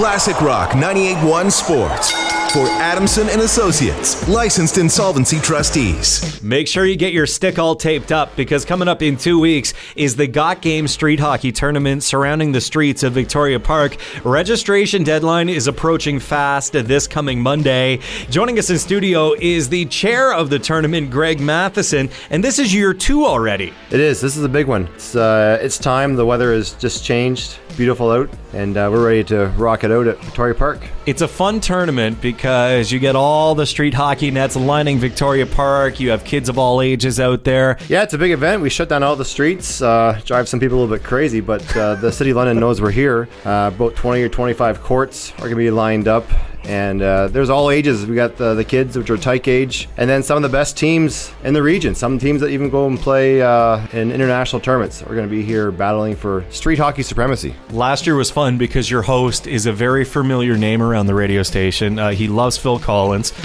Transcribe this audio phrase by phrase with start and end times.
[0.00, 2.19] Classic Rock 98.1 Sports.
[2.52, 6.42] For Adamson and Associates, licensed insolvency trustees.
[6.42, 9.72] Make sure you get your stick all taped up because coming up in two weeks
[9.94, 13.98] is the Got Game Street Hockey Tournament surrounding the streets of Victoria Park.
[14.24, 18.00] Registration deadline is approaching fast this coming Monday.
[18.30, 22.74] Joining us in studio is the chair of the tournament, Greg Matthison, and this is
[22.74, 23.72] year two already.
[23.92, 24.20] It is.
[24.20, 24.88] This is a big one.
[24.96, 26.16] It's uh, it's time.
[26.16, 27.60] The weather has just changed.
[27.76, 30.80] Beautiful out, and uh, we're ready to rock it out at Victoria Park.
[31.06, 36.00] It's a fun tournament because you get all the street hockey nets lining Victoria Park.
[36.00, 37.78] You have kids of all ages out there.
[37.88, 38.62] Yeah, it's a big event.
[38.62, 41.76] We shut down all the streets, uh, drive some people a little bit crazy, but
[41.76, 43.28] uh, the city of London knows we're here.
[43.44, 46.24] Uh, about 20 or 25 courts are going to be lined up
[46.64, 48.06] and uh, there's all ages.
[48.06, 50.76] We got the, the kids, which are tyke age, and then some of the best
[50.76, 51.94] teams in the region.
[51.94, 55.42] Some teams that even go and play uh, in international tournaments are going to be
[55.42, 57.54] here battling for street hockey supremacy.
[57.70, 61.42] Last year was fun because your host is a very familiar name around the radio
[61.42, 61.98] station.
[61.98, 63.32] Uh, he loves Phil Collins.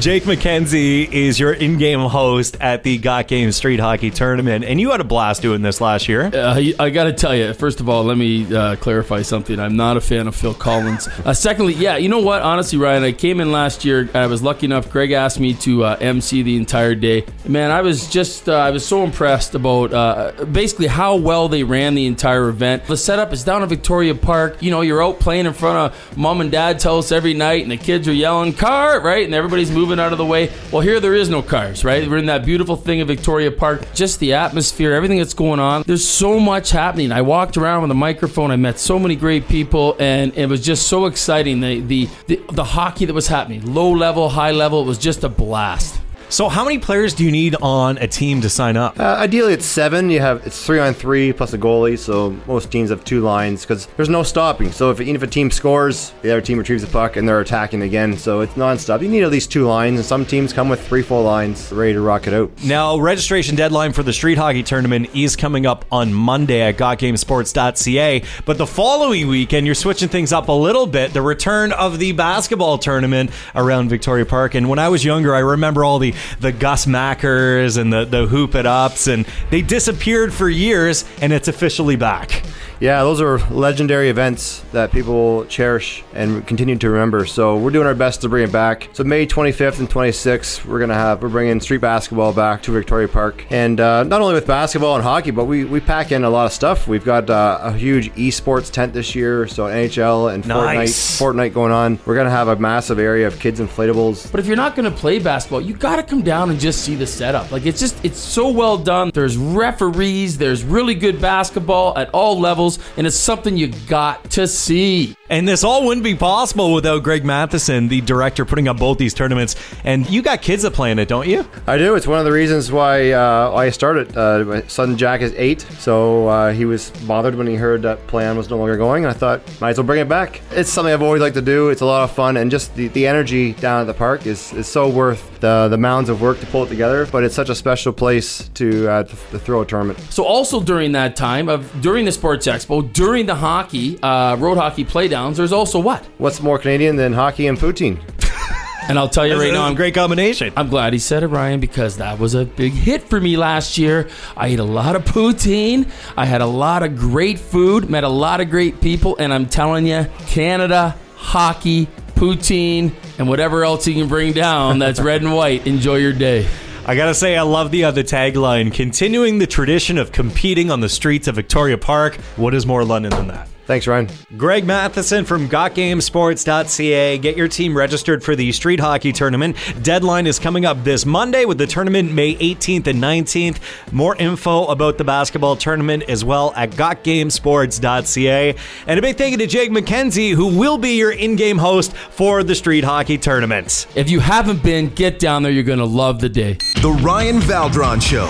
[0.00, 4.90] Jake McKenzie is your in-game host at the Got Game Street Hockey Tournament, and you
[4.90, 6.26] had a blast doing this last year.
[6.26, 9.58] Uh, I got to tell you, first of all, let me uh, clarify something.
[9.58, 11.08] I'm not a fan of Phil Collins.
[11.24, 12.42] Uh, secondly, yeah, you know what?
[12.42, 14.10] Honestly, Ryan, I came in last year.
[14.12, 14.90] I was lucky enough.
[14.90, 17.24] Greg asked me to uh, MC the entire day.
[17.48, 21.62] Man, I was just uh, I was so impressed about uh, basically how well they
[21.62, 22.84] ran the entire event.
[22.86, 24.60] The setup is down at Victoria Park.
[24.60, 27.70] You know, you're out playing in front of mom and dad tell every night, and
[27.70, 29.24] the kids are yelling car, right?
[29.24, 30.52] And everybody's moving out of the way.
[30.70, 32.08] Well, here there is no cars, right?
[32.08, 33.92] We're in that beautiful thing of Victoria Park.
[33.94, 35.82] Just the atmosphere, everything that's going on.
[35.86, 37.12] There's so much happening.
[37.12, 38.50] I walked around with a microphone.
[38.50, 41.60] I met so many great people, and it was just so exciting.
[41.60, 45.24] The the the, the hockey that was happening, low level, high level, it was just
[45.24, 46.00] a blast.
[46.34, 48.98] So, how many players do you need on a team to sign up?
[48.98, 50.10] Uh, ideally, it's seven.
[50.10, 51.96] You have it's three on three plus a goalie.
[51.96, 54.72] So most teams have two lines because there's no stopping.
[54.72, 57.38] So if even if a team scores, the other team retrieves the puck and they're
[57.38, 58.18] attacking again.
[58.18, 59.00] So it's nonstop.
[59.00, 61.92] You need at least two lines, and some teams come with three full lines ready
[61.92, 62.50] to rock it out.
[62.64, 68.24] Now, registration deadline for the street hockey tournament is coming up on Monday at GotGameSports.ca.
[68.44, 71.12] But the following weekend, you're switching things up a little bit.
[71.12, 74.56] The return of the basketball tournament around Victoria Park.
[74.56, 78.26] And when I was younger, I remember all the the Gus Mackers and the the
[78.26, 82.42] Hoop It Ups, and they disappeared for years, and it's officially back.
[82.80, 87.24] Yeah, those are legendary events that people cherish and continue to remember.
[87.26, 88.88] So we're doing our best to bring it back.
[88.92, 93.08] So May 25th and 26th, we're gonna have we're bringing street basketball back to Victoria
[93.08, 96.30] Park, and uh, not only with basketball and hockey, but we, we pack in a
[96.30, 96.86] lot of stuff.
[96.88, 101.18] We've got uh, a huge esports tent this year, so NHL and Nice.
[101.18, 101.98] Fortnite Fortnite going on.
[102.06, 104.30] We're gonna have a massive area of kids inflatables.
[104.30, 106.82] But if you're not going to play basketball, you got to come down and just
[106.82, 107.50] see the setup.
[107.50, 109.10] Like it's just it's so well done.
[109.12, 112.63] There's referees, there's really good basketball at all levels,
[112.96, 115.16] and it's something you got to see.
[115.30, 119.14] And this all wouldn't be possible without Greg Matthison, the director, putting up both these
[119.14, 119.56] tournaments.
[119.82, 121.48] And you got kids that play in it, don't you?
[121.66, 121.94] I do.
[121.94, 124.14] It's one of the reasons why uh, I started.
[124.14, 128.06] Uh, my son Jack is eight, so uh, he was bothered when he heard that
[128.06, 129.04] plan was no longer going.
[129.06, 130.42] And I thought, might as well bring it back.
[130.50, 131.70] It's something I've always liked to do.
[131.70, 134.52] It's a lot of fun, and just the, the energy down at the park is,
[134.52, 137.06] is so worth the the mounds of work to pull it together.
[137.06, 140.00] But it's such a special place to uh, to, to throw a tournament.
[140.10, 144.56] So also during that time of during the sports expo, during the hockey, uh, road
[144.58, 146.04] hockey playdowns, there's also what?
[146.18, 148.00] What's more Canadian than hockey and poutine?
[148.86, 150.52] And I'll tell you right now, a I'm great combination.
[150.58, 153.78] I'm glad he said it, Ryan, because that was a big hit for me last
[153.78, 154.10] year.
[154.36, 155.90] I ate a lot of poutine.
[156.18, 159.46] I had a lot of great food, met a lot of great people, and I'm
[159.46, 165.34] telling you, Canada, hockey, poutine, and whatever else you can bring down that's red and
[165.34, 165.66] white.
[165.66, 166.46] Enjoy your day.
[166.84, 170.90] I gotta say, I love the other tagline continuing the tradition of competing on the
[170.90, 172.16] streets of Victoria Park.
[172.36, 173.48] What is more London than that?
[173.66, 174.08] Thanks, Ryan.
[174.36, 177.18] Greg Matthison from GotGameSports.ca.
[177.18, 179.56] Get your team registered for the street hockey tournament.
[179.82, 183.58] Deadline is coming up this Monday with the tournament May 18th and 19th.
[183.90, 188.54] More info about the basketball tournament as well at GotGameSports.ca.
[188.86, 191.96] And a big thank you to Jake McKenzie, who will be your in game host
[191.96, 193.86] for the street hockey tournament.
[193.94, 195.52] If you haven't been, get down there.
[195.52, 196.58] You're going to love the day.
[196.82, 198.28] The Ryan Valdron Show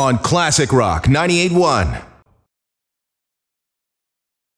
[0.00, 2.05] on Classic Rock 98.1.